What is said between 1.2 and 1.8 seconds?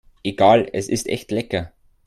lecker.